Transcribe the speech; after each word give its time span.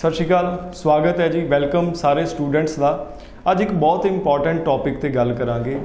ਸਤਿ 0.00 0.14
ਸ਼੍ਰੀ 0.14 0.26
ਅਕਾਲ, 0.26 0.70
ਸਵਾਗਤ 0.74 1.18
ਹੈ 1.20 1.26
ਜੀ, 1.28 1.40
ਵੈਲਕਮ 1.40 1.92
ਸਾਰੇ 1.92 2.24
ਸਟੂਡੈਂਟਸ 2.26 2.78
ਦਾ। 2.78 2.90
ਅੱਜ 3.50 3.60
ਇੱਕ 3.62 3.72
ਬਹੁਤ 3.72 4.06
ਇੰਪੋਰਟੈਂਟ 4.06 4.64
ਟੌਪਿਕ 4.64 4.96
ਤੇ 4.98 5.08
ਗੱਲ 5.08 5.32
ਕਰਾਂਗੇ 5.32 5.76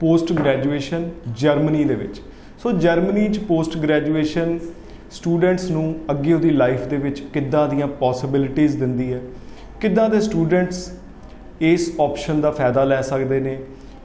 ਪੋਸਟ 0.00 0.32
ਗ੍ਰੈਜੂਏਸ਼ਨ 0.32 1.08
ਜਰਮਨੀ 1.38 1.84
ਦੇ 1.84 1.94
ਵਿੱਚ। 1.94 2.20
ਸੋ 2.62 2.72
ਜਰਮਨੀ 2.72 3.28
'ਚ 3.28 3.38
ਪੋਸਟ 3.38 3.76
ਗ੍ਰੈਜੂਏਸ਼ਨ 3.76 4.58
ਸਟੂਡੈਂਟਸ 5.10 5.70
ਨੂੰ 5.70 5.94
ਅੱਗੇ 6.10 6.32
ਉਹਦੀ 6.32 6.50
ਲਾਈਫ 6.50 6.86
ਦੇ 6.86 6.96
ਵਿੱਚ 6.96 7.20
ਕਿੱਦਾਂ 7.20 7.68
ਦੀਆਂ 7.68 7.86
ਪੋਸਿਬਿਲਿਟੀਆਂ 7.86 8.68
ਦਿੰਦੀ 8.68 9.12
ਹੈ? 9.12 9.20
ਕਿੱਦਾਂ 9.80 10.08
ਦੇ 10.08 10.20
ਸਟੂਡੈਂਟਸ 10.20 10.90
ਇਸ 11.60 11.92
ਆਪਸ਼ਨ 12.00 12.40
ਦਾ 12.40 12.50
ਫਾਇਦਾ 12.50 12.84
ਲੈ 12.84 13.02
ਸਕਦੇ 13.02 13.40
ਨੇ? 13.40 13.58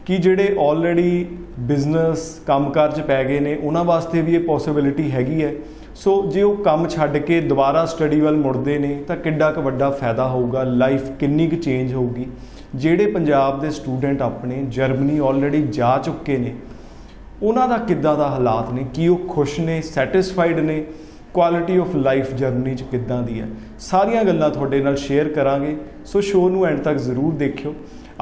ਕਿ 0.05 0.17
ਜਿਹੜੇ 0.17 0.55
ਆਲਰੇਡੀ 0.59 1.37
ਬਿਜ਼ਨਸ 1.59 2.39
ਕੰਮਕਾਰ 2.47 2.91
'ਚ 2.91 3.01
ਪੈ 3.01 3.23
ਗਏ 3.23 3.39
ਨੇ, 3.39 3.55
ਉਹਨਾਂ 3.55 3.83
ਵਾਸਤੇ 3.83 4.21
ਵੀ 4.21 4.35
ਇਹ 4.35 4.39
ਪੋਸਿਬਿਲਿਟੀ 4.39 5.11
ਹੈਗੀ 5.11 5.43
ਹੈ? 5.43 5.53
ਸੋ 5.95 6.13
ਜੇ 6.25 6.41
ਉਹ 6.41 6.55
ਕੰਮ 6.57 6.87
ਛੱਡ 6.87 7.17
ਕੇ 7.17 7.39
ਦੁਬਾਰਾ 7.41 7.85
ਸਟੱਡੀ 7.85 8.19
ਵੱਲ 8.21 8.37
ਮੁੜਦੇ 8.37 8.77
ਨੇ, 8.79 9.03
ਤਾਂ 9.07 9.15
ਕਿੱਡਾ 9.15 9.51
ਕੁ 9.51 9.61
ਵੱਡਾ 9.61 9.89
ਫਾਇਦਾ 9.89 10.27
ਹੋਊਗਾ 10.27 10.63
ਲਾਈਫ 10.63 11.09
ਕਿੰਨੀ 11.11 11.47
ਕੁ 11.47 11.55
ਚੇਂਜ 11.55 11.93
ਹੋਊਗੀ। 11.93 12.25
ਜਿਹੜੇ 12.75 13.05
ਪੰਜਾਬ 13.05 13.59
ਦੇ 13.61 13.69
ਸਟੂਡੈਂਟ 13.69 14.21
ਆਪਣੇ 14.21 14.63
ਜਰਮਨੀ 14.69 15.17
ਆਲਰੇਡੀ 15.17 15.61
ਜਾ 15.61 15.97
ਚੁੱਕੇ 15.97 16.37
ਨੇ, 16.37 16.53
ਉਹਨਾਂ 17.43 17.67
ਦਾ 17.67 17.77
ਕਿੱਦਾਂ 17.77 18.15
ਦਾ 18.17 18.27
ਹਾਲਾਤ 18.27 18.73
ਨੇ? 18.73 18.85
ਕੀ 18.93 19.07
ਉਹ 19.07 19.17
ਖੁਸ਼ 19.29 19.59
ਨੇ 19.59 19.81
ਸੈਟੀਸਫਾਈਡ 19.81 20.59
ਨੇ? 20.59 20.83
ਕੁਆਲਿਟੀ 21.33 21.77
ਆਫ 21.77 21.95
ਲਾਈਫ 21.95 22.33
ਜਰਮਨੀ 22.33 22.75
ਚ 22.75 22.81
ਕਿੱਦਾਂ 22.81 23.21
ਦੀ 23.23 23.39
ਹੈ? 23.41 23.47
ਸਾਰੀਆਂ 23.79 24.23
ਗੱਲਾਂ 24.23 24.49
ਤੁਹਾਡੇ 24.49 24.81
ਨਾਲ 24.81 24.95
ਸ਼ੇਅਰ 24.95 25.29
ਕਰਾਂਗੇ। 25.29 25.75
ਸੋ 26.05 26.21
ਸ਼ੋਅ 26.21 26.49
ਨੂੰ 26.49 26.65
ਐਂਡ 26.65 26.79
ਤੱਕ 26.79 26.97
ਜ਼ਰੂਰ 26.97 27.33
ਦੇਖਿਓ। 27.33 27.73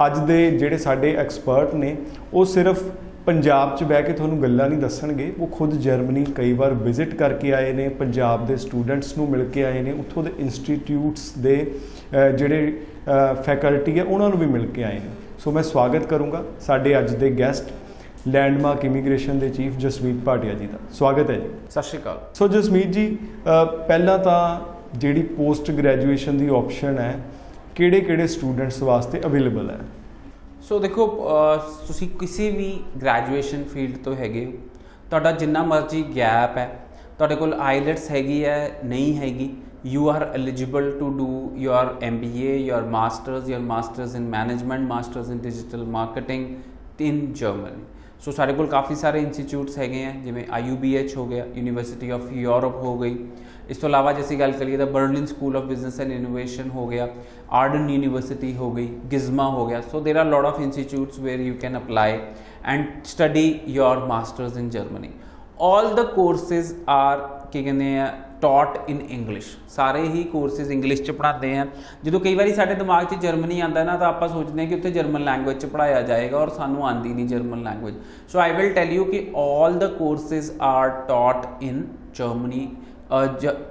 ਅੱਜ 0.05 0.17
ਦੇ 0.19 0.49
ਜਿਹੜੇ 0.51 0.77
ਸਾਡੇ 0.77 1.15
ਐਕਸਪਰਟ 1.15 1.73
ਨੇ, 1.75 1.95
ਉਹ 2.33 2.45
ਸਿਰਫ 2.45 2.83
ਪੰਜਾਬ 3.25 3.75
'ਚ 3.77 3.83
ਬਹਿ 3.83 4.03
ਕੇ 4.03 4.13
ਤੁਹਾਨੂੰ 4.13 4.41
ਗੱਲਾਂ 4.41 4.69
ਨਹੀਂ 4.69 4.79
ਦੱਸਣਗੇ। 4.79 5.33
ਉਹ 5.39 5.47
ਖੁਦ 5.47 5.73
ਜਰਮਨੀ 5.79 6.23
ਕਈ 6.35 6.53
ਵਾਰ 6.53 6.73
ਵਿਜ਼ਿਟ 6.73 7.13
ਕਰਕੇ 7.15 7.53
ਆਏ 7.53 7.71
ਨੇ 7.73 7.87
ਪੰਜਾਬ 7.89 8.45
ਦੇ 8.47 8.55
ਸਟੂਡੈਂਟਸ 8.57 9.17
ਨੂੰ 9.17 9.29
ਮਿਲ 9.29 9.45
ਕੇ 9.45 9.63
ਆਏ 9.65 9.81
ਨੇ 9.81 9.91
ਉੱਥੋਂ 9.91 10.23
ਦੇ 10.23 10.31
ਇੰਸਟੀਟਿਊਟਸ 10.39 11.31
ਦੇ 11.39 11.75
ਜਿਹੜੇ 12.37 12.79
ਫੈਕਲਟੀ 13.45 13.99
ਹੈ 13.99 14.03
ਉਹਨਾਂ 14.03 14.29
ਨੂੰ 14.29 14.39
ਵੀ 14.39 14.45
ਮਿਲ 14.45 14.65
ਕੇ 14.65 14.83
ਆਏ 14.83 14.93
ਨੇ। 14.93 15.39
ਸੋ 15.39 15.51
ਮੈਂ 15.51 15.63
ਸਵਾਗਤ 15.63 16.05
ਕਰੂੰਗਾ 16.05 16.43
ਸਾਡੇ 16.59 16.99
ਅੱਜ 16.99 17.15
ਦੇ 17.15 17.31
ਗੈਸਟ 17.39 17.71
ਲੈਂਡਮਾਰਕ 18.27 18.85
ਇਮੀਗ੍ਰੇਸ਼ਨ 18.85 19.39
ਦੇ 19.39 19.49
ਚੀਫ 19.49 19.77
ਜਸਮੀਤ 19.77 20.15
ਭਾਟਿਆ 20.25 20.53
ਜੀ 20.53 20.67
ਦਾ। 20.67 20.77
ਸਵਾਗਤ 20.93 21.29
ਹੈ 21.29 21.35
ਜੀ। 21.35 21.49
ਸਤਿ 21.69 21.83
ਸ਼੍ਰੀ 21.83 22.01
ਅਕਾਲ। 22.01 22.21
ਸੋ 22.33 22.47
ਜਸਮੀਤ 22.47 22.91
ਜੀ 22.91 23.17
ਪਹਿਲਾਂ 23.87 24.19
ਤਾਂ 24.19 24.59
ਜਿਹੜੀ 24.99 25.21
ਪੋਸਟ 25.23 25.71
ਗ੍ਰੈਜੂਏਸ਼ਨ 25.71 26.37
ਦੀ 26.37 26.47
ਆਪਸ਼ਨ 26.47 26.99
ਹੈ 26.99 27.19
ਕਿਹੜੇ-ਕਿਹੜੇ 27.75 28.27
ਸਟੂਡੈਂਟਸ 28.27 28.83
ਵਾਸਤੇ 28.83 29.21
ਅਵੇਲੇਬਲ 29.25 29.69
ਹੈ? 29.69 29.77
ਸੋ 30.63 30.77
ਦੇਖੋ 30.79 31.05
ਅਹ, 31.29 31.57
ਤੁਸੀਂ 31.87 32.07
ਕਿਸੇ 32.09 32.49
ਵੀ 32.51 32.71
ਗ੍ਰੈਜੂਏਸ਼ਨ 33.01 33.63
ਫੀਲਡ 33.63 33.97
ਤੋਂ 33.97 34.15
ਹੈਗੇ 34.15 34.45
ਹੋ 34.45 34.51
ਤੁਹਾਡਾ 35.09 35.31
ਜਿੰਨਾ 35.31 35.63
ਮਰਜ਼ੀ 35.63 36.03
ਗੈਪ 36.15 36.57
ਹੈ 36.57 36.67
ਤੁਹਾਡੇ 37.17 37.35
ਕੋਲ 37.35 37.53
ਆਈਲੈਟਸ 37.61 38.09
ਹੈਗੀ 38.11 38.43
ਹੈ 38.45 38.81
ਨਹੀਂ 38.85 39.15
ਹੈਗੀ 39.17 39.49
you 39.85 40.09
are 40.09 40.23
eligible 40.25 40.91
to 40.99 41.09
do 41.09 41.27
your 41.57 41.93
MBA 42.03 42.55
your 42.57 42.83
masters 42.89 43.49
your 43.49 43.59
masters 43.63 44.15
in 44.15 44.27
management 44.29 44.87
masters 44.87 45.29
in 45.29 45.39
digital 45.39 45.83
marketing 45.87 47.01
in 47.01 47.25
Germany 47.33 47.83
ਸੋ 48.24 48.32
ਸਾਡੇ 48.32 48.52
ਕੋਲ 48.52 48.66
ਕਾਫੀ 48.66 48.94
ਸਾਰੇ 48.94 49.20
ਇੰਸਟੀਚਿਊਟਸ 49.20 49.78
ਹੈਗੇ 49.78 50.04
ਆ 50.06 50.10
ਜਿਵੇਂ 50.24 50.44
IUBH 50.58 51.16
ਹੋ 51.16 51.26
ਗਿਆ 51.26 51.44
ਯੂਨੀਵਰਸਿਟੀ 51.54 52.10
ਆਫ 52.10 52.32
ਯੂਰਪ 52.32 52.76
ਹੋ 52.84 52.96
ਗਈ 52.98 53.16
ਇਸ 53.70 53.78
ਤੋਂ 53.78 53.88
ਇਲਾਵਾ 53.88 54.12
ਜੇ 54.12 54.22
ਅਸੀਂ 54.22 54.38
ਗੱਲ 54.38 54.52
ਕਰੀਏ 54.52 54.76
ਤਾਂ 54.76 54.86
Berlin 54.86 55.26
School 55.26 55.56
of 55.56 55.64
Business 55.64 56.00
and 56.00 56.12
Innovation 56.12 56.70
ਹੋ 56.70 56.86
ਗਿਆ 56.86 57.08
ਆਰਡਨ 57.52 57.90
ਯੂਨੀਵਰਸਿਟੀ 57.90 58.54
ਹੋ 58.56 58.70
ਗਈ 58.70 58.86
ਗਿਜ਼ਮਾ 59.12 59.48
ਹੋ 59.48 59.66
ਗਿਆ 59.66 59.80
so 59.80 60.00
there 60.00 60.20
are 60.22 60.28
lot 60.34 60.48
of 60.50 60.60
institutes 60.66 61.20
where 61.26 61.42
you 61.48 61.56
can 61.64 61.80
apply 61.80 62.08
and 62.72 63.10
study 63.12 63.46
your 63.78 63.94
masters 64.12 64.56
in 64.62 64.70
Germany 64.76 65.12
all 65.68 65.90
the 66.00 66.06
courses 66.16 66.72
are 66.96 67.18
ਕੀ 67.52 67.62
ਕਹਿੰਦੇ 67.64 67.98
ਆ 67.98 68.12
ਟੌਟ 68.43 68.77
ਇਨ 68.89 69.01
ਇੰਗਲਿਸ਼ 69.09 69.47
ਸਾਰੇ 69.69 70.01
ਹੀ 70.03 70.23
ਕੋਰਸਿਸ 70.23 70.71
ਇੰਗਲਿਸ਼ 70.71 71.01
ਚ 71.01 71.11
ਪੜ੍ਹਾਉਂਦੇ 71.11 71.57
ਆ। 71.57 71.65
ਜਦੋਂ 72.03 72.19
ਕਈ 72.19 72.35
ਵਾਰੀ 72.35 72.53
ਸਾਡੇ 72.53 72.75
ਦਿਮਾਗ 72.75 73.05
'ਚ 73.05 73.19
ਜਰਮਨੀ 73.21 73.59
ਆਂਦਾ 73.59 73.83
ਨਾ, 73.83 73.97
ਤਾਂ 73.97 74.07
ਆਪਾਂ 74.07 74.29
ਸੋਚਦੇ 74.29 74.61
ਹਾਂ 74.61 74.67
ਕਿ 74.69 74.75
ਉੱਥੇ 74.75 74.91
ਜਰਮਨ 74.91 75.23
ਲੈਂਗੁਏਜ 75.23 75.57
ਚ 75.57 75.65
ਪੜਾਇਆ 75.65 76.01
ਜਾਏਗਾ 76.01 76.37
ਔਰ 76.37 76.49
ਸਾਨੂੰ 76.49 76.87
ਆਂਦੀ 76.87 77.13
ਨਹੀਂ 77.13 77.27
German 77.27 77.63
language 77.63 77.95
so 78.29 78.39
I 78.39 78.51
will 78.51 78.73
tell 78.73 78.91
you 78.91 79.05
ਕਿ 79.05 79.25
all 79.41 79.79
the 79.79 79.91
courses 79.97 80.53
are 80.61 80.89
taught 81.11 81.47
in 81.61 81.83
Germany 82.15 82.67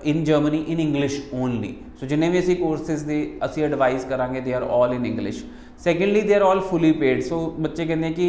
in 0.04 0.22
Germany 0.24 0.64
in 0.68 0.80
English 0.80 1.20
only 1.34 1.74
so 2.00 2.06
ਜਿੰਨੇ 2.06 2.28
ਵੀ 2.28 2.38
ਅਸੀਂ 2.38 2.56
ਕੋਰਸਿਸ 2.56 3.02
ਦੇ, 3.02 3.38
ਅਸੀਂ 3.44 3.64
ਐਡਵਾਈਸ 3.64 4.04
ਕਰਾਂਗੇ 4.04 4.40
they 4.40 4.54
are 4.54 4.62
all 4.62 4.94
in 4.94 5.06
English 5.06 5.44
secondly 5.78 6.20
they 6.20 6.34
are 6.34 6.42
all 6.42 6.60
fully 6.60 6.92
paid 6.92 7.22
so 7.22 7.38
ਬੱਚੇ 7.58 7.86
ਕਹਿੰਦੇ 7.86 8.10
ਕਿ 8.10 8.26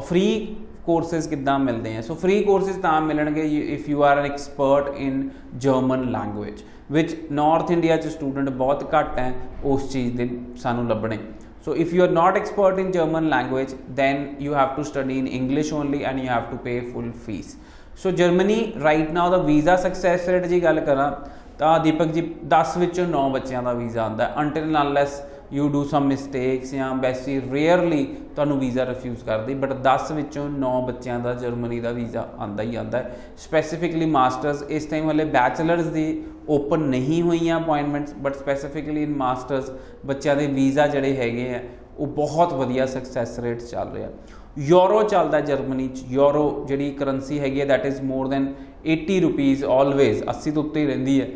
ਫ੍ਰੀ 0.00 0.24
ਕੋਰਸਿਸ 0.86 1.26
ਕਿੱਦਾਂ 1.26 1.58
ਮਿਲਦੇ 1.58 1.96
ਆ? 1.96 2.00
ਸੋ 2.00 2.14
ਫ੍ਰੀ 2.14 2.40
ਕੋਰਸਿਸ 2.42 2.76
ਤਾਂ 2.76 3.00
ਮਿਲਣਗੇ 3.00 3.46
if 3.74 3.88
you 3.88 4.02
are 4.02 4.18
an 4.18 4.24
expert 4.24 4.96
in 4.96 5.28
German 5.56 6.10
language 6.10 6.62
which 6.92 7.16
north 7.32 7.70
India 7.70 7.96
ਚ 7.96 8.06
ਸਟੂਡੈਂਟ 8.06 8.50
ਬਹੁਤ 8.50 8.94
ਘੱਟ 8.94 9.18
ਹੈ 9.18 9.32
ਉਸ 9.64 9.92
ਚੀਜ਼ 9.92 10.16
ਦੇ 10.16 10.28
ਸਾਨੂੰ 10.56 10.88
ਲੱਭਣੇ। 10.88 11.18
So 11.66 11.74
if 11.82 11.92
you 11.96 12.02
are 12.04 12.14
not 12.14 12.36
expert 12.38 12.78
in 12.80 12.88
German 12.94 13.26
language, 13.28 13.70
then 13.98 14.18
you 14.46 14.56
have 14.56 14.72
to 14.78 14.82
study 14.88 15.14
in 15.20 15.28
English 15.36 15.70
only 15.76 16.00
and 16.08 16.22
you 16.22 16.26
have 16.30 16.50
to 16.50 16.58
pay 16.64 16.74
full 16.88 17.06
fees. 17.26 17.54
So 18.02 18.10
Germany 18.10 18.56
right 18.82 19.10
now 19.10 19.30
the 19.30 19.36
visa 19.36 19.76
success 19.76 20.28
rate 20.28 20.46
ਜੀ 20.46 20.62
ਗੱਲ 20.64 20.80
ਕਰਾਂ 20.80 21.10
ਤਾਂ 21.58 21.78
ਦੀਪਕ 21.80 22.06
ਜੀ 22.06 22.22
10 22.54 22.76
ਵਿੱਚੋਂ 22.78 23.06
9 23.06 23.22
ਬੱਚਿਆਂ 23.32 23.62
ਦਾ 23.62 23.72
visa 23.72 24.02
ਆਉਂਦਾ। 24.02 24.32
Until 24.38 24.76
unless 24.80 25.20
you 25.54 25.68
do 25.68 25.84
some 25.84 26.04
mistakes 26.04 26.74
ਜਾਂ 26.74 26.94
ਵੈਸੀ 26.94 27.40
ਰੇਅਰਲੀ 27.52 28.04
ਤੁਹਾਨੂੰ 28.34 28.58
ਵੀਜ਼ਾ 28.58 28.86
ਰਿਫਿਊਜ਼ 28.86 29.24
ਕਰਦੀ 29.24 29.54
ਬਟ 29.54 29.72
10 29.86 30.12
ਵਿੱਚੋਂ 30.12 30.48
9 30.60 30.70
ਬੱਚਿਆਂ 30.86 31.18
ਦਾ 31.20 31.34
ਜਰਮਨੀ 31.34 31.80
ਦਾ 31.80 31.90
ਵੀਜ਼ਾ 31.90 32.28
ਆਂਦਾ 32.40 32.62
ਹੀ 32.62 32.76
ਆਂਦਾ 32.76 32.98
ਹੈ। 32.98 33.16
ਸਪੈਸੀਫਿਕਲੀ 33.38 34.06
ਮਾਸਟਰਸ 34.06 34.62
ਇਸ 34.68 34.86
ਟਾਈਮ 34.86 35.10
ਹਲੇ 35.10 35.24
ਬੈਚਲਰਸ 35.24 35.86
ਦੀ 35.86 36.22
ਓਪਨ 36.48 36.80
ਨਹੀਂ 36.80 37.22
ਹੋਈਆਂ 37.22 37.60
appointments 37.60 38.14
but 38.14 38.34
specifically 38.34 39.02
in 39.02 39.14
masters 39.16 39.70
ਬੱਚਿਆਂ 40.06 40.36
ਦੇ 40.36 40.46
ਵੀਜ਼ਾ 40.46 40.86
ਜਿਹੜੇ 40.86 41.16
ਹੈਗੇ 41.16 41.54
ਆ, 41.54 41.60
ਉਹ 41.98 42.06
ਬਹੁਤ 42.06 42.52
ਵਧੀਆ 42.52 42.86
ਸਕਸੈਸ 42.86 43.38
ਰੇਟ 43.38 43.62
ਚੱਲ 43.62 43.92
ਰਿਹਾ। 43.92 44.08
ਯੂਰੋ 44.58 45.02
ਚੱਲਦਾ 45.02 45.40
ਜਰਮਨੀ 45.40 45.88
ਚ 45.88 46.04
ਯੂਰੋ 46.08 46.64
ਜਿਹੜੀ 46.68 46.90
ਕਰੰਸੀ 46.90 47.38
ਹੈਗੀ 47.40 47.60
ਹੈ 47.60 47.66
that 47.66 47.90
is 47.92 48.04
more 48.10 48.26
than 48.32 48.44
80 48.92 49.20
rupees 49.20 49.64
always 49.64 50.22
80 50.30 50.50
ਤੋਂ 50.50 50.64
ਉੱਤੇ 50.64 50.80
ਹੀ 50.80 50.86
ਰਹਿੰਦੀ 50.86 51.20
ਹੈ। 51.20 51.28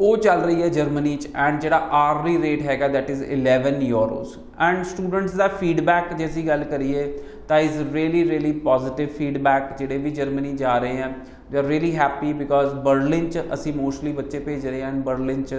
ਉਹ 0.00 0.16
ਚੱਲ 0.16 0.40
ਰਹੀ 0.40 0.62
ਹੈ 0.62 0.68
ਜਰਮਨੀ 0.68 1.16
ਚ 1.16 1.28
ਐਂਡ 1.36 1.60
ਜਿਹੜਾ 1.60 1.76
ਆਰਲੀ 1.76 2.42
ਰੇਟ 2.42 2.62
ਹੈਗਾ, 2.62 2.86
that 2.86 3.10
is 3.10 3.22
11 3.22 3.82
euros 3.82 4.38
and 4.60 4.84
students 4.84 5.32
the 5.32 5.48
feedback 5.48 6.12
ਜੇ 6.12 6.26
ਅਸੀਂ 6.26 6.46
ਗੱਲ 6.46 6.64
ਕਰੀਏ, 6.64 7.18
ਤਾਂ 7.48 7.58
is 7.58 7.82
really 7.92 8.30
really 8.30 8.52
positive 8.52 9.08
feedback 9.08 9.76
ਜਿਹੜੇ 9.78 9.98
ਵੀ 9.98 10.10
ਜਰਮਨੀ 10.10 10.52
ਜਾ 10.52 10.78
ਰਹੇ 10.78 11.02
ਆ। 11.02 11.12
They 11.50 11.58
are 11.58 11.64
really 11.64 11.96
happy 11.96 12.32
because 12.32 12.74
Berlin 12.74 13.30
ਚ 13.30 13.42
ਅਸੀਂ 13.54 13.72
ਮੋਸਟਲੀ 13.72 14.12
ਬੱਚੇ 14.12 14.38
ਭੇਜ 14.38 14.66
ਰਹੇ 14.66 14.82
ਹਾਂ 14.82 14.92
ਬਰਲਿਨ 14.92 15.42
ਚ 15.42 15.54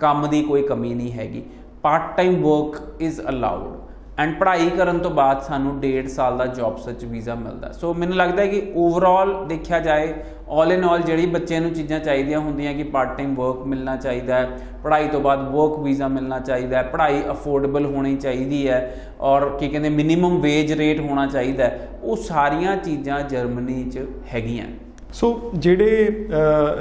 ਕੰਮ 0.00 0.28
ਦੀ 0.28 0.42
ਕੋਈ 0.42 0.62
ਕਮੀ 0.62 0.94
ਨਹੀਂ 0.94 1.12
ਹੈਗੀ। 1.12 1.42
Part 1.82 2.16
time 2.16 2.42
work 2.42 3.02
is 3.02 3.20
allowed 3.28 3.89
and 4.20 4.34
ਪੜ੍ਹਾਈ 4.38 4.68
ਕਰਨ 4.76 4.98
ਤੋਂ 4.98 5.10
ਬਾਅਦ 5.10 5.40
ਸਾਨੂੰ 5.42 5.72
1.5 5.80 6.08
ਸਾਲ 6.14 6.36
ਦਾ 6.38 6.46
ਜੌਬ 6.56 6.76
ਸਰਚ 6.78 7.04
ਵੀਜ਼ਾ 7.04 7.34
ਮਿਲਦਾ। 7.34 7.70
ਸੋ 7.72 7.92
ਮੈਨੂੰ 7.94 8.16
ਲੱਗਦਾ 8.16 8.42
ਹੈ 8.42 8.46
ਕਿ 8.46 8.62
ਓਵਰਆਲ 8.76 9.32
ਦੇਖਿਆ 9.48 9.78
ਜਾਏ 9.80 10.12
ਆਲ 10.52 10.72
ਇਨ 10.72 10.84
ਆਲ 10.84 11.02
ਜਿਹੜੀ 11.02 11.26
ਬੱਚਿਆਂ 11.34 11.60
ਨੂੰ 11.60 11.70
ਚੀਜ਼ਾਂ 11.74 11.98
ਚਾਹੀਦੀਆਂ 12.00 12.38
ਹੁੰਦੀਆਂ 12.40 12.74
ਕਿ 12.74 12.82
ਪਾਰਟ 12.92 13.16
ਟਾਈਮ 13.16 13.34
ਵਰਕ 13.34 13.66
ਮਿਲਣਾ 13.66 13.96
ਚਾਹੀਦਾ 13.96 14.34
ਹੈ, 14.34 14.48
ਪੜ੍ਹਾਈ 14.82 15.08
ਤੋਂ 15.08 15.20
ਬਾਅਦ 15.20 15.48
ਵਰਕ 15.50 15.78
ਵੀਜ਼ਾ 15.80 16.08
ਮਿਲਣਾ 16.08 16.38
ਚਾਹੀਦਾ 16.40 16.76
ਹੈ, 16.78 16.82
ਪੜ੍ਹਾਈ 16.84 17.22
ਅਫੋਰਡੇਬਲ 17.30 17.86
ਹੋਣੀ 17.86 18.14
ਚਾਹੀਦੀ 18.16 18.68
ਹੈ 18.68 18.80
ਔਰ 19.22 19.48
ਕੀ 19.58 19.68
ਕਹਿੰਦੇ 19.68 19.88
ਮਿਨੀਮਮ 19.90 20.40
ਵੇਜ 20.40 20.72
ਰੇਟ 20.72 21.00
ਹੋਣਾ 21.00 21.26
ਚਾਹੀਦਾ 21.26 21.64
ਹੈ, 21.64 21.88
ਉਹ 22.02 22.16
ਸਾਰੀਆਂ 22.18 22.76
ਚੀਜ਼ਾਂ 22.78 23.20
ਜਰਮਨੀ 23.30 23.82
'ਚ 23.84 24.06
ਹੈਗੀਆਂ। 24.34 24.66
ਸੋ 25.12 25.50
ਜਿਹੜੇ 25.54 26.28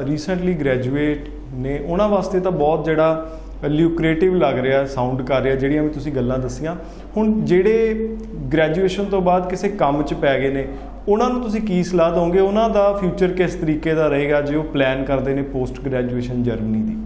ਰੀਸੈਂਟਲੀ 0.06 0.54
ਗ੍ਰੈਜੂਏਟ 0.56 1.30
ਨੇ, 1.54 1.80
ਉਹਨਾਂ 1.80 2.10
ਵਾਸਤੇ 2.10 2.40
ਤਾਂ 2.40 2.52
ਬਹੁਤ 2.54 2.86
ਜਿਹੜਾ 2.86 3.30
ਲਿਊਕਰੇਟਿਵ 3.66 4.36
ਲੱਗ 4.36 4.60
ਰਿਹਾ 4.60 4.86
ਸਾਊਂਡ 4.86 5.22
ਕਰ 5.22 5.42
ਰਿਹਾ, 5.42 5.56
ਜਿਹੜੀਆਂ 5.56 5.84
ਵੀ 5.84 5.90
ਤੁਸੀਂ 5.90 6.12
ਗੱਲਾਂ 6.12 6.38
ਦੱਸੀਆਂ। 6.40 6.76
ਹੁਣ 7.18 7.34
ਜਿਹੜੇ 7.42 8.10
ਗ੍ਰੈਜੂਏਸ਼ਨ 8.54 9.06
ਤੋਂ 9.06 9.22
ਬਾਅਦ 9.22 9.50
ਕਿਸੇ 9.50 9.70
ਕੰਮ 9.70 10.02
'ਚ 10.04 10.14
ਪੈ 10.14 10.40
ਗਏ 10.40 10.50
ਨੇ, 10.50 10.68
ਉਹਨਾਂ 11.08 11.30
ਨੂੰ 11.30 11.42
ਤੁਸੀਂ 11.42 11.62
ਕੀ 11.62 11.84
ਸਲਾਹ 11.84 12.12
ਦੋਗੇ? 12.12 12.40
ਉਹਨਾਂ 12.40 12.70
ਦਾ 12.70 12.92
ਫਿਊਚਰ 12.94 13.28
ਕਿਸ 13.28 13.56
ਤਰੀਕੇ 13.56 13.94
ਦਾ 13.94 14.08
ਰਹੇਗਾ 14.08 14.42
ਜੇ 14.42 14.56
ਉਹ 14.56 14.64
ਪਲਾਨ 14.64 15.04
ਕਰਦੇ 15.04 15.34
ਨੇ 15.34 15.42
ਪੋਸਟ 15.42 15.80
ਗ੍ਰੈਜੂਏਸ਼ਨ 15.82 16.44
ਜਰਮਨੀ 16.44 16.82
ਦੀ? 16.82 16.98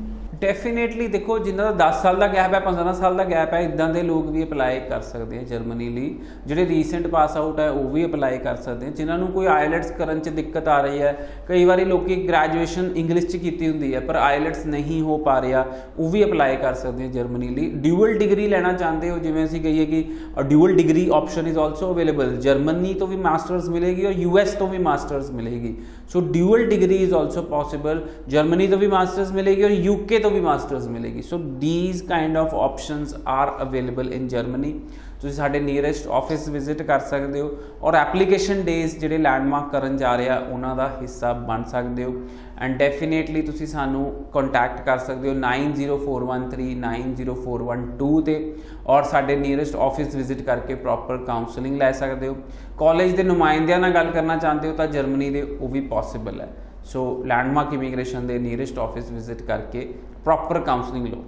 ਡੈਫੀਨੇਟਲੀ 0.43 1.07
ਦੇਖੋ 1.07 1.37
ਜਿਨ੍ਹਾਂ 1.39 1.65
ਦਾ 1.65 1.73
10 1.81 2.01
ਸਾਲ 2.03 2.17
ਦਾ 2.19 2.27
ਗੈਪ 2.27 2.53
ਹੈ 2.53 2.59
15 2.59 2.93
ਸਾਲ 2.93 3.15
ਦਾ 3.17 3.23
ਗੈਪ 3.23 3.53
ਹੈ 3.53 3.59
ਇਦਾਂ 3.61 3.87
ਦੇ 3.89 4.01
ਲੋਕ 4.03 4.25
ਵੀ 4.27 4.43
ਅਪਲਾਈ 4.43 4.79
ਕਰ 4.89 5.01
ਸਕਦੇ 5.01 5.37
ਆ 5.37 5.43
ਜਰਮਨੀ 5.43 5.89
ਲਈ। 5.89 6.15
ਜਿਹੜੇ 6.47 6.65
ਰੀਸੈਂਟ 6.65 7.07
ਪਾਸ 7.07 7.37
ਆਊਟ 7.37 7.59
ਹੈ, 7.59 7.69
ਉਹ 7.69 7.89
ਵੀ 7.89 8.03
ਅਪਲਾਈ 8.05 8.37
ਕਰ 8.37 8.55
ਸਕਦੇ 8.55 8.85
ਆ। 8.85 8.89
ਜਿਨ੍ਹਾਂ 8.89 9.17
ਨੂੰ 9.17 9.27
ਕੋਈ 9.27 9.45
ਆਈਲੈਟਸ 9.47 9.91
ਕਰਨ 9.91 10.19
'ਚ 10.19 10.29
ਦਿੱਕਤ 10.29 10.67
ਆ 10.67 10.79
ਰਹੀ 10.81 11.01
ਹੈ, 11.01 11.15
ਕਈ 11.47 11.63
ਵਾਰੀ 11.65 11.85
ਲੋਕੀ 11.85 12.15
ਗ੍ਰੈਜੂਏਸ਼ਨ 12.27 12.89
ਇੰਗਲਿਸ਼ 12.95 13.27
'ਚ 13.27 13.37
ਕੀਤੀ 13.37 13.69
ਹੁੰਦੀ 13.69 13.93
ਹੈ, 13.95 13.99
ਪਰ 13.99 14.15
ਆਈਲੈਟਸ 14.15 14.65
ਨਹੀਂ 14.65 15.01
ਹੋ 15.01 15.17
ਪਾ 15.17 15.39
ਰਿਹਾ, 15.41 15.65
ਉਹ 15.99 16.09
ਵੀ 16.09 16.23
ਅਪਲਾਈ 16.23 16.57
ਕਰ 16.57 16.73
ਸਕਦੇ 16.73 17.05
ਆ 17.05 17.07
ਜਰਮਨੀ 17.07 17.49
ਲਈ। 17.49 17.69
ਡਿਊਅਲ 17.83 18.17
ਡਿਗਰੀ 18.17 18.47
ਲੈਣਾ 18.47 18.73
ਚਾਹੁੰਦੇ 18.73 19.09
ਹੋ, 19.09 19.17
ਜਿਵੇਂ 19.17 19.45
ਅਸੀਂ 19.45 19.61
ਕਹੀਏ 19.61 19.85
ਕਿ 19.85 20.03
dual 20.43 20.75
degree 20.75 21.07
option 21.13 21.47
is 21.47 21.57
also 21.57 21.91
available 21.93 22.35
Germany 22.37 22.93
ਤੋਂ 22.93 23.07
ਵੀ 23.07 23.15
ਮਾਸਟਰਸ 23.15 23.69
ਮਿਲੇਗੀ 23.69 24.05
ਔਰ 24.05 24.13
ਯੂਐਸ 24.17 24.53
ਤੋਂ 24.53 24.67
ਵੀ 24.67 24.77
ਮਾਸਟਰਸ 24.77 25.31
ਮਿਲੇਗੀ। 25.31 25.75
So 26.09 26.21
dual 26.21 26.65
degree 26.65 26.95
is 26.95 27.13
also 27.13 27.41
possible 27.41 28.01
Germany 28.27 28.67
ਤੋਂ 28.67 28.77
ਵੀ 28.77 28.87
ਮਾਸਟਰਸ 28.87 29.31
ਮਿਲੇਗੀ 29.31 29.63
ਔਰ 29.63 29.71
ਯੂਕੇ 29.71 30.19
ਤੋਂ 30.19 30.31
ਵੀ 30.33 30.41
ਮਾਸਟਰਸ 30.41 30.87
ਮਿਲੇਗੀ। 30.87 31.21
So 31.21 31.37
these 31.61 32.01
kind 32.01 32.37
of 32.37 32.55
options 32.55 33.15
are 33.27 33.51
available 33.61 34.13
in 34.13 34.27
Germany 34.27 34.79
ਤੁਸੀਂ 35.21 35.35
ਸਾਡੇ 35.35 35.59
ਨੀਅਰੈਸਟ 35.59 36.07
ਆਫਿਸ 36.09 36.49
ਵਿਜ਼ਿਟ 36.49 36.81
ਕਰ 36.81 37.01
ਸਕਦੇ 37.01 37.41
ਹੋ 37.41 37.51
ਔਰ 37.83 37.95
ਐਪਲੀਕੇਸ਼ਨ 37.95 38.63
ਡੇਜ਼ 38.63 38.97
ਜਿਹੜੇ 38.97 39.17
ਲੈਂਡਮਾਰਕ 39.17 39.71
ਕਰਨ 39.71 39.97
ਜਾ 39.97 40.17
ਰਿਹਾ 40.17 40.39
ਉਹਨਾਂ 40.39 40.75
ਦਾ 40.75 40.97
ਹਿੱਸਾ 41.01 41.33
ਬਣ 41.33 41.63
ਸਕਦੇ 41.63 42.03
ਹੋ। 42.03 42.13
ਐਂਡ 42.61 42.77
ਡੈਫੀਨੇਟਲੀ 42.77 43.41
ਤੁਸੀਂ 43.41 43.67
ਸਾਨੂੰ 43.67 44.25
ਕੰਟੈਕਟ 44.33 44.81
ਕਰ 44.85 44.97
ਸਕਦੇ 44.97 45.29
ਹੋ 45.29 45.35
9041390412 45.35 48.21
ਤੇ 48.25 48.55
ਔਰ 48.87 49.03
ਸਾਡੇ 49.03 49.35
ਨੀਅਰੈਸਟ 49.35 49.75
ਆਫਿਸ 49.77 50.15
ਵਿਜ਼ਿਟ 50.15 50.41
ਕਰਕੇ 50.41 50.75
ਪ੍ਰੋਪਰ 50.75 51.17
ਕਾਉਂਸਲਿੰਗ 51.25 51.77
ਲੈ 51.77 51.91
ਸਕਦੇ 51.91 52.27
ਹੋ। 52.27 52.35
ਕਾਲਜ 52.79 53.15
ਦੇ 53.15 53.23
ਨੁਮਾਇੰਦਿਆਂ 53.23 53.79
ਨਾਲ 53.79 53.93
ਗੱਲ 53.93 54.11
ਕਰਨਾ 54.11 54.37
ਚਾਹੁੰਦੇ 54.37 54.67
ਹੋ 54.67 54.73
ਤਾਂ 54.73 54.87
ਜਰਮਨੀ 54.87 55.29
ਦੇ 55.29 55.41
ਉਹ 55.41 55.69
ਵੀ 55.69 55.81
ਪੋਸੀਬਲ 55.87 56.41
ਹੈ। 56.41 56.47
ਸੋ 56.85 57.23
ਲੈਂਡਮਾਰਕ 57.25 57.73
ਇਮੀਗ੍ਰੇਸ਼ਨ 57.73 58.27
ਦੇ 58.27 58.39
ਨੀਅਰੈਸਟ 58.39 58.79
ਆਫਿਸ 58.79 59.11
ਵਿਜ਼ਿਟ 59.11 59.41
ਕਰਕੇ 59.41 59.93
ਪ੍ਰੋਪਰ 60.23 60.59
ਕਾਉਂਸਲਿੰਗ 60.59 61.07
ਲਓ। 61.07 61.23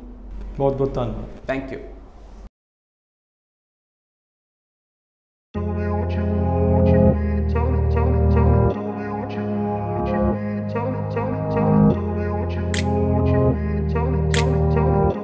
ਬਹੁਤ 0.57 0.73
ਬਹੁਤ 0.73 0.93
ਧੰਨਵਾਦ। 0.93 1.47
Thank 1.47 1.73
you 1.73 1.79